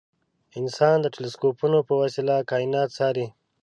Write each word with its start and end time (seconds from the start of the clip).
انسان 0.59 0.95
د 1.01 1.05
تلسکوپونو 1.15 1.79
په 1.87 1.93
وسیله 2.01 2.35
کاینات 2.49 2.89
څاري. 2.97 3.25